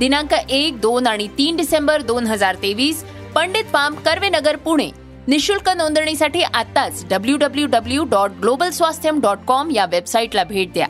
[0.00, 3.02] दिनांक एक दोन आणि तीन डिसेंबर दोन हजार तेवीस
[3.34, 4.90] पंडित पाम कर्वेनगर पुणे.
[5.28, 10.86] निशुल्क नोंदणीसाठी आताच W W W dot global Swasthyam dot com या वेबसाईटला भेट द्या.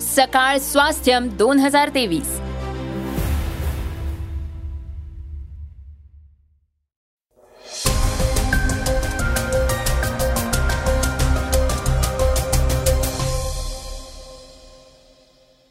[0.00, 2.40] सकाळ स्वास्थ्यम दोन हजार तेवीस.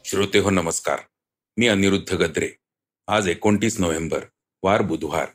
[0.04, 0.98] श्रोते हो नमस्कार.
[1.58, 2.48] मी अनिरुद्ध गद्रे.
[3.06, 4.24] आज एकोणतीस नोव्हेंबर
[4.62, 5.26] वार बुधवार.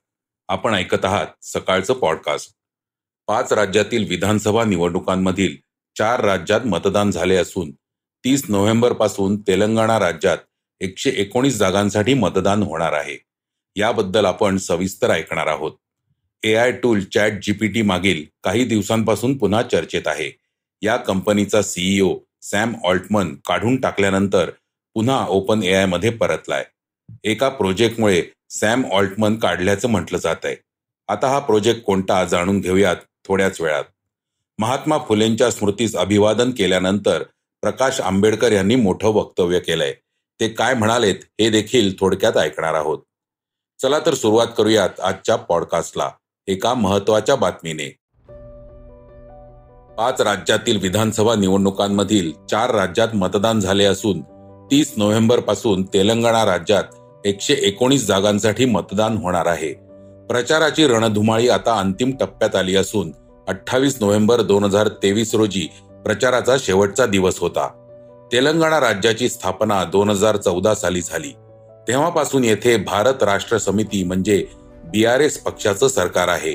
[0.48, 2.52] आपण ऐकत आहात सकाळचं पॉडकास्ट.
[3.28, 5.56] पाच राज्यातील विधानसभा निवडणुकांमधील
[5.98, 7.72] चार राज्यात मतदान झाले असून
[8.26, 10.38] तीस नोव्हेंबरपासून तेलंगणा राज्यात
[10.80, 13.18] एकशे एकोणीस जागांसाठी मतदान होणार आहे.
[13.76, 15.72] याबद्दल आपण सविस्तर ऐकणार आहोत.
[16.44, 20.38] A I tool chat GPT मागील काही दिवसांपासून पुन्हा चर्चेत आहे.
[20.82, 24.52] या कंपनीचा सीईओ सॅम ऑल्टमन काढून टाकल्यानंतर
[24.96, 26.64] पुन्हा ओपन ए आयमध्ये परतलाय.
[27.24, 30.56] एका प्रोजेक्टमुळे सॅम ऑल्टमन काढल्याचं म्हटलं जात आहे
[31.08, 32.96] आता हा प्रोजेक्ट कोणता जाणून घेऊयात
[33.28, 33.84] थोड्याच वेळात.
[34.60, 37.24] महात्मा फुलेंच्या स्मृतीस अभिवादन केल्यानंतर
[37.62, 39.94] प्रकाश आंबेडकर यांनी मोठं वक्तव्य केलंय.
[40.40, 43.00] ते काय म्हणालेत हे देखील थोडक्यात ऐकणार आहोत.
[43.82, 46.10] चला तर सुरुवात करूयात आजच्या पॉडकास्टला
[46.48, 47.90] एका महत्त्वाच्या बातमीने.
[49.98, 54.22] पाच राज्यातील विधानसभा निवडणुकांमधील चार राज्यात मतदान झाले असून
[54.72, 56.84] तीस नोव्हेंबरपासून तेलंगणा राज्यात
[57.26, 59.72] एकशे एकोणीस जागांसाठी मतदान होणार आहे.
[60.30, 63.12] प्रचाराची रणधुमाळी आता अंतिम टप्प्यात आली असून
[63.48, 65.68] अठ्ठावीस नोव्हेंबर दोन हजार तेवीस रोजी
[66.06, 67.68] प्रचाराचा शेवटचा दिवस होता.
[68.32, 71.32] तेलंगणा राज्याची स्थापना दोन हजार चौदा साली झाली.
[71.88, 74.46] तेव्हापासून येथे भारत राष्ट्र समिती म्हणजे
[74.84, 76.54] बी आर एस पक्षाचं सरकार आहे.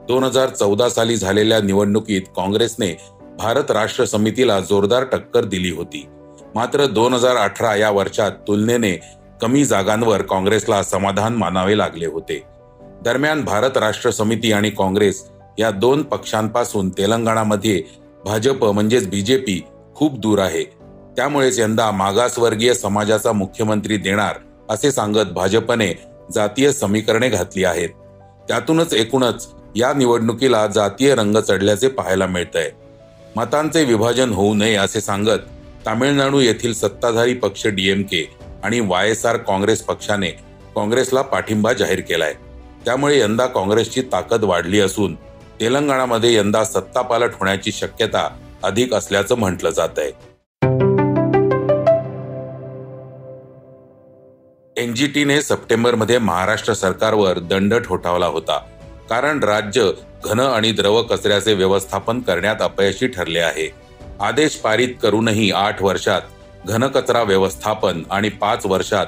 [0.00, 2.92] दोन हजार चौदा साली झालेल्या निवडणुकीत काँग्रेसने
[3.38, 6.06] भारत राष्ट्र समितीला जोरदार टक्कर दिली होती.
[6.54, 8.92] मात्र दोन हजार अठरा या वर्षात तुलनेने
[9.40, 12.42] कमी जागांवर काँग्रेसला समाधान मानावे लागले होते.
[13.02, 15.24] दरम्यान भारत राष्ट्र समिती आणि काँग्रेस
[15.58, 17.82] या दोन पक्षांपासून तेलंगणामध्ये
[18.24, 19.60] भाजप म्हणजेच बीजेपी
[19.94, 20.64] खूप दूर आहे.
[21.16, 24.36] त्यामुळेच यंदा मागासवर्गीय समाजाचा मुख्यमंत्री देणार
[24.68, 25.92] असे सांगत भाजपने
[26.34, 27.88] जातीय समीकरणे घातली आहेत.
[28.48, 32.70] त्यातूनच एकूणच या निवडणुकीला जातीय रंग चढल्याचे पाहायला मिळतंय.
[33.36, 35.38] मतांचे विभाजन होऊ नये असे सांगत
[35.86, 38.24] तामिळनाडू येथील सत्ताधारी पक्ष डीएमके
[38.64, 40.30] आणि वाय एस आर काँग्रेस पक्षाने
[40.74, 42.32] काँग्रेसला पाठिंबा जाहीर केलाय.
[42.84, 45.14] त्यामुळे यंदा काँग्रेसची ताकद वाढली असून
[45.60, 48.28] तेलंगणामध्ये यंदा सत्तापालट होण्याची शक्यता
[48.62, 50.10] अधिक असल्याचं म्हटलं जात आहे.
[54.76, 58.58] एनजीटीने सप्टेंबरमध्ये महाराष्ट्र सरकारवर दंड ठोठावला होता
[59.10, 59.90] कारण राज्य
[60.24, 63.68] घन आणि द्रव कचऱ्याचे व्यवस्थापन करण्यात अपयशी ठरले आहे.
[64.20, 66.20] आदेश पारित करूनही आठ वर्षात
[66.66, 69.06] घनकचरा व्यवस्थापन आणि पाच वर्षात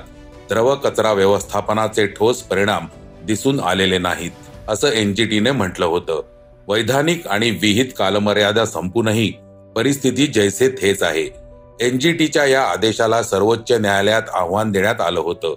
[0.49, 2.87] द्रव कचरा व्यवस्थापनाचे ठोस परिणाम
[3.25, 4.31] दिसून आलेले नाहीत
[4.69, 6.21] असं एनजीटीने म्हटलं होतं.
[6.69, 9.33] वैधानिक आणि विहित कालमर्यादा संपूनही
[9.77, 11.29] परिस्थिती जैसे थेच आहे.
[11.81, 15.55] एनजीटीच्या या आदेशाला सर्वोच्च न्यायालयात आव्हान देण्यात आलं होतं.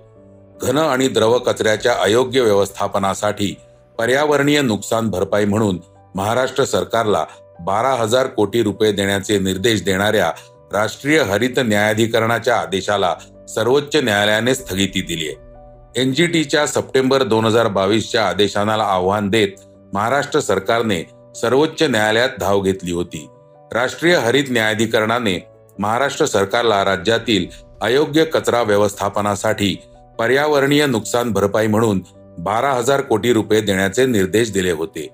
[0.62, 3.56] घन आणि द्रव कचऱ्याच्या अयोग्य व्यवस्थापनासाठी
[3.98, 5.80] पर्यावरणीय नुकसान भरपाई म्हणून
[6.16, 7.26] महाराष्ट्र सरकारला
[7.60, 10.32] बारा हजार कोटी रुपये देण्याचे निर्देश देणाऱ्या
[10.74, 13.16] राष्ट्रीय हरित न्यायाधिकरणाच्या आदेशाला
[13.50, 16.02] सर्वोच्च न्यायालयाने स्थगिती दिली आहे.
[16.02, 19.48] एनजीटीच्या सप्टेंबर दोन हजार बावीसच्या आदेशाला आव्हान देत
[19.94, 21.04] महाराष्ट्र सरकारने
[21.36, 23.28] सर्वोच्च न्यायालयात धाव घेतली होती.
[23.74, 25.40] राष्ट्रीय हरित न्यायाधिकरणाने
[25.80, 27.46] महाराष्ट्र सरकारला राज्यातील
[27.82, 29.76] अयोग्य कचरा व्यवस्थापनासाठी
[30.20, 32.02] पर्यावरणीय नुकसान भरपाई म्हणून
[32.38, 35.08] बारा हजार कोटी रुपये देण्याचे निर्देश दिले होते.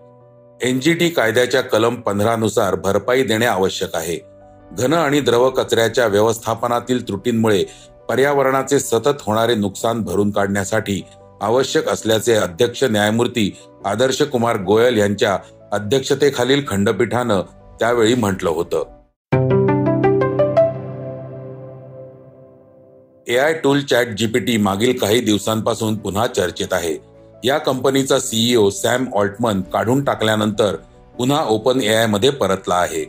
[0.64, 4.18] एनजीटी कायद्याच्या कलम पंधरानुसार भरपाई देणे आवश्यक आहे.
[4.72, 7.64] घन आणि द्रव कचऱ्याच्या व्यवस्थापनातील त्रुटींमुळे
[8.10, 11.02] पर्यावरणाचे सतत होणारे नुकसान भरून काढण्यासाठी
[11.42, 15.38] आवश्यक असल्याचे अध्यक्ष न्यायमूर्ती आदर्श कुमार गोयल यांच्या
[15.72, 17.42] अध्यक्षतेखालील खंडपीठानं
[17.80, 18.84] त्यावेळी म्हटलं होतं.
[23.28, 27.13] A I tool chat GPT मागील काही दिवसांपासून पुन्हा चर्चेत आहे.
[27.44, 30.76] या कंपनीचा सीईओ सॅम ऑल्टमन काढून टाकल्यानंतर
[31.18, 33.04] पुन्हा ओपन ए आयमध्ये परतला आहे.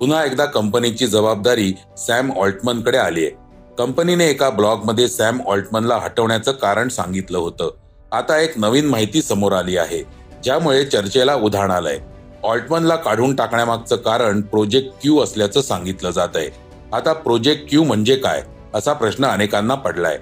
[0.00, 3.30] पुन्हा एकदा कंपनीची जबाबदारी सॅम ऑल्टमनकडे आली आहे.
[3.78, 7.70] कंपनीने एका ब्लॉगमध्ये सॅम ऑल्टमनला हटवण्याचं कारण सांगितलं होतं.
[8.12, 10.02] आता एक नवीन माहिती समोर आली आहे
[10.44, 11.98] ज्यामुळे चर्चेला उधाण आलंय.
[12.44, 16.48] ऑल्टमनला काढून टाकण्यामागचं कारण प्रोजेक्ट क्यू असल्याचं सांगितलं जात आहे.
[16.92, 18.42] आता प्रोजेक्ट क्यू म्हणजे काय
[18.74, 20.18] असा प्रश्न अनेकांना पडलाय.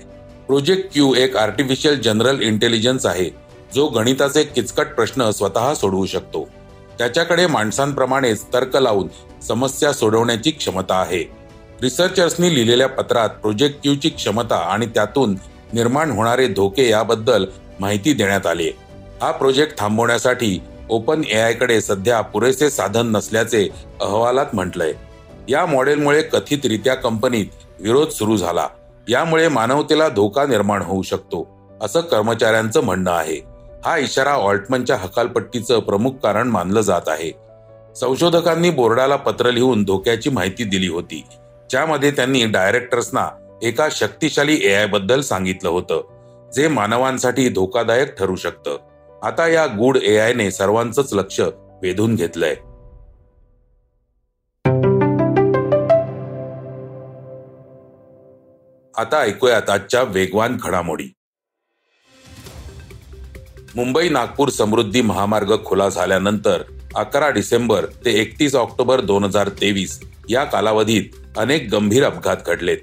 [0.47, 6.49] प्रोजेक्ट क्यू एक आर्टिफिशियल जनरल इंटेलिजन्स आहे जो गणिताचे किचकट प्रश्न स्वतः सोडवू शकतो.
[6.99, 9.09] त्याच्याकडे माणसांप्रमाणेच तर्क लावून
[9.43, 11.31] समस्या सोडवण्याची क्षमता आहे.
[11.83, 15.37] रिसर्चर्सनी लिहिलेल्या पत्रात प्रोजेक्ट क्यूची क्षमता आणि त्यातून
[15.73, 17.47] निर्माण होणारे धोके याबद्दल
[17.81, 18.71] माहिती देण्यात आली.
[19.23, 23.69] हा प्रोजेक्ट थांबवण्यासाठी ओपन एआयकडे सध्या पुरेसे साधन नसल्याचे
[24.01, 24.93] अहवालात म्हटलंय.
[25.49, 27.47] या मॉडेलमुळे कथितरित्या कंपनीत
[27.81, 28.69] विरोध सुरू झाला.
[29.09, 31.49] यामुळे मानवतेला धोका निर्माण होऊ शकतो
[31.83, 33.58] असं कर्मचाऱ्यांचं म्हणणं आहे.
[33.85, 37.31] हा इशारा ऑल्टमनच्या हकालपट्टीचं प्रमुख कारण मानलं जात आहे.
[37.97, 41.25] संशोधकांनी बोर्डाला पत्र लिहून धोक्याची माहिती दिली होती.
[41.71, 48.77] ज्यामध्ये त्यांनी डायरेक्टर्सना एका शक्तिशाली एआयबद्दल सांगितलं होतं जे मानवांसाठी धोकादायक ठरू शकतं.
[49.23, 51.41] आता या गुड एआय ने सर्वांचंच लक्ष
[51.83, 52.55] वेधून घेतलंय.
[58.95, 61.13] आता ऐकूयात आजच्या वेगवान घडामोडी.
[63.79, 66.63] मुंबई नागपूर समृद्धी महामार्ग खुला झाल्यानंतर
[66.97, 69.99] अकरा डिसेंबर ते एकतीस ऑक्टोबर दोन हजार तेवीस
[70.31, 72.79] या कालावधीत अनेक गंभीर अपघात घडलेत.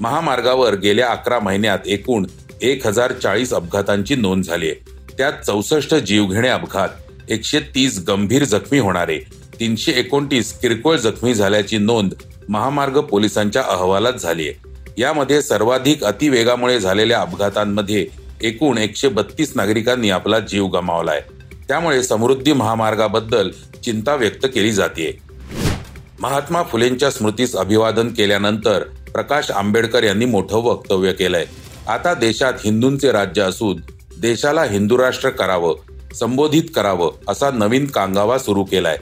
[0.00, 2.26] महामार्गावर गेल्या अकरा महिन्यात एकूण
[2.60, 8.78] एक हजार चाळीस अपघातांची नोंद झाली आहे त्यात चौसष्ट जीवघेणे अपघात एकशे तीस गंभीर जखमी
[8.78, 9.18] होणारे
[9.60, 12.14] तीनशे एकोणतीस किरकोळ जखमी झाल्याची नोंद
[12.48, 18.06] महामार्ग पोलिसांच्या अहवालात झाली आहे यामध्ये सर्वाधिक अतिवेगामुळे झालेल्या अपघातांमध्ये
[18.42, 21.20] एकूण एकशे बत्तीस नागरिकांनी आपला जीव गमावलाय.
[21.68, 23.50] त्यामुळे समृद्धी महामार्गाबद्दल
[23.84, 25.18] चिंता व्यक्त केली जाते
[26.20, 28.82] महात्मा फुलेंच्या स्मृतीस अभिवादन केल्यानंतर
[29.12, 31.44] प्रकाश आंबेडकर यांनी मोठं वक्तव्य केलंय.
[31.88, 33.80] आता देशात हिंदूंचे राज्य असून
[34.20, 35.74] देशाला हिंदू राष्ट्र करावं
[36.14, 38.96] संबोधित करावं असा नवीन कांगावा सुरू केलाय.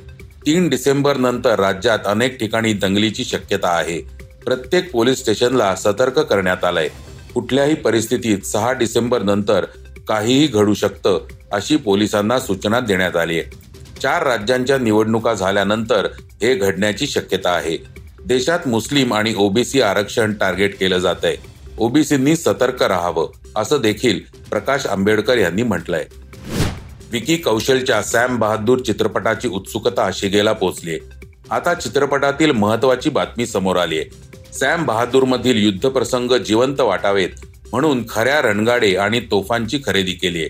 [0.47, 4.01] तीन डिसेंबर नंतर राज्यात अनेक ठिकाणी दंगलीची शक्यता आहे.
[4.45, 6.89] प्रत्येक पोलीस स्टेशनला सतर्क करण्यात आलंय.
[7.37, 9.65] कुठल्याही परिस्थितीत सहा डिसेंबर नंतर
[10.09, 13.51] काहीही घडू शकतं अशी पोलिसांना सूचना देण्यात आली आहे.
[14.03, 16.07] चार राज्यांच्या निवडणुका झाल्यानंतर
[16.43, 17.77] हे घडण्याची शक्यता आहे.
[18.25, 21.37] देशात मुस्लिम आणि ओबीसी आरक्षण टार्गेट केलं जात आहे
[21.79, 26.05] ओबीसींनी सतर्क राहावं असं देखील प्रकाश आंबेडकर यांनी म्हटलंय.
[27.13, 30.99] विकी कौशलच्या सॅम बहादूर चित्रपटाची उत्सुकता शिगेला पोहोचली
[31.51, 34.26] आता चित्रपटातील महत्वाची बातमी समोर आली आहे
[34.61, 37.29] सॅम बहादूरमधील युद्धप्रसंग युद्ध प्रसंग जिवंत वाटावेत
[37.73, 40.49] म्हणून खऱ्या रणगाडे आणि तोफांची खरेदी केली आहे.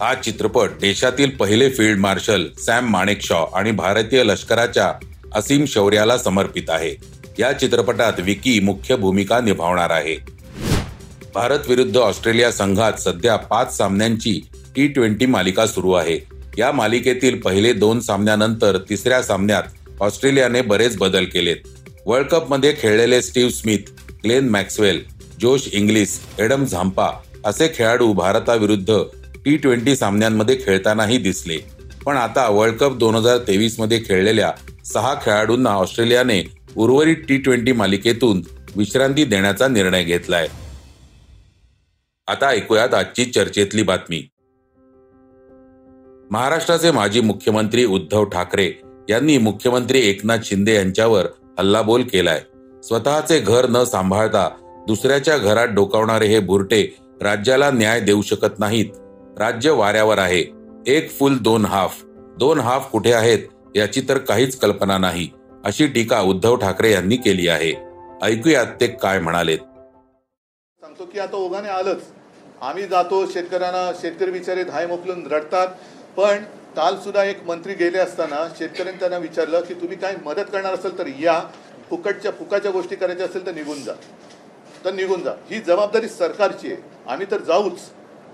[0.00, 4.92] हा चित्रपट देशातील पहिले फील्ड मार्शल सॅम माणेकशॉ आणि भारतीय लष्कराच्या
[5.34, 6.94] असीम शौर्याला समर्पित आहे.
[7.38, 10.16] या चित्रपटात विकी मुख्य भूमिका निभावणार आहे.
[11.34, 16.18] भारत विरुद्ध ऑस्ट्रेलिया संघात सध्या पाच सामन्यांची टी ट्वेंटी मालिका सुरू आहे.
[16.58, 19.62] या मालिकेतील पहिले दोन सामन्यानंतर तिसऱ्या सामन्यात
[20.00, 21.56] ऑस्ट्रेलियाने बरेच बदल केलेत.
[22.06, 23.90] वर्ल्ड कपमध्ये खेळलेले Steve Smith
[24.24, 25.02] Glenn Maxwell
[25.40, 27.08] Josh Inglis Adam Zampa
[27.44, 28.98] असे खेळाडू भारताविरुद्ध
[29.44, 31.56] टी ट्वेंटी सामन्यांमध्ये खेळतानाही दिसले.
[32.04, 34.52] पण आता वर्ल्ड कप दोन हजार तेवीसमध्ये खेळलेल्या
[34.84, 36.42] सहा खेळाडूंना ऑस्ट्रेलियाने
[36.76, 38.42] उर्वरित टी ट्वेंटी मालिकेतून
[38.76, 40.48] विश्रांती देण्याचा निर्णय घेतलाय.
[42.28, 44.22] आता ऐकूयात आजची चर्चेतली बातमी.
[46.30, 48.70] महाराष्ट्राचे माजी मुख्यमंत्री उद्धव ठाकरे
[49.10, 51.26] यांनी मुख्यमंत्री एकनाथ शिंदे यांच्यावर
[51.58, 52.40] हल्लाबोल केलाय.
[52.82, 54.48] स्वतःचे घर न सांभाळता
[54.86, 58.86] दुसऱ्याच्या घरात डोकावणारे हे बुरटे राज्याला न्याय देऊ शकत नाहीत.
[59.38, 60.44] राज्य वाऱ्यावर आहे.
[60.86, 62.02] एक फुल दोन हाफ.
[62.38, 63.38] दोन हाफ कुठे आहेत
[63.76, 65.28] याची तर काहीच कल्पना नाही
[65.64, 67.72] अशी टीका उद्धव ठाकरे यांनी केली आहे.
[68.22, 69.58] ऐकूयात ते काय म्हणालेत.
[70.82, 72.02] सांगतो की आता ओघाने आलंच.
[72.62, 75.68] आम्ही जातो शेतकऱ्यांना शेतकरी बिचारे धाय मोकलून रडतात
[76.16, 76.38] पण
[76.76, 80.98] काल सुद्धा एक मंत्री गेले असताना शेतकऱ्यांनी त्यांना विचारलं की तुम्ही काय मदत करणार असेल
[80.98, 81.40] तर या
[81.90, 83.92] फुकटच्या फुकाच्या गोष्टी करायच्या असेल तर निघून जा.
[84.84, 85.32] तर निघून जा.
[85.50, 86.82] ही जबाबदारी सरकारची आहे.
[87.06, 87.80] आम्ही तर जाऊच.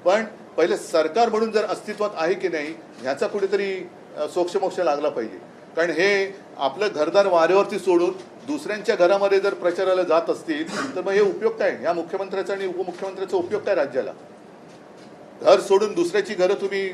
[0.05, 0.25] पण
[0.57, 3.75] पहिले सरकार म्हणून जर अस्तित्वात आहे की नाही ह्याचा कुठेतरी
[4.35, 5.39] सोक्षमोक्ष लागला पाहिजे.
[5.77, 8.13] कारण हे आपलं घरदार वाऱ्यावरती सोडून
[8.47, 11.77] दुसऱ्यांच्या घरामध्ये जर प्रचाराला जात असतील तर मग हे उपयोग काय?
[11.77, 14.13] ह्या मुख्यमंत्र्याचा आणि उपमुख्यमंत्र्याचा उपयोग काय राज्याला?
[15.43, 16.89] घर सोडून दुसऱ्याची घरं तुम्ही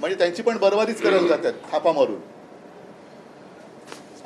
[0.00, 2.20] म्हणजे त्यांची पण बरबादीच करायला जातात थापा मारून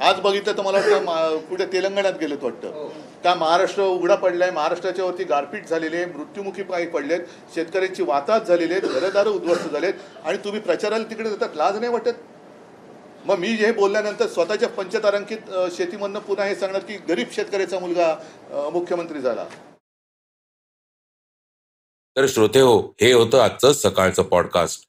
[0.00, 2.88] आज बघितलं तर मला वाटतं कुठे तेलंगणात गेलेत वाटतं.
[3.24, 7.20] का महाराष्ट्र उघडा पडलाय महाराष्ट्राच्या वरती गारपीट झालेली आहे मृत्युमुखी पायी पडलेत
[7.54, 12.12] शेतकऱ्यांची वाताहत झालेली आहेत घरदारं उद्ध्वस्त झालेत आणि तुम्ही प्रचाराला तिकडे जातात लाज नाही वाटत?
[13.26, 18.14] मग मी हे बोलल्यानंतर स्वतःच्या पंचतारांकित शेतीमधनं पुन्हा हे सांगणार की गरीब शेतकऱ्याचा मुलगा
[18.72, 19.44] मुख्यमंत्री झाला.
[22.16, 24.88] तर श्रोते हो हे होतं आजचं सकाळचं पॉडकास्ट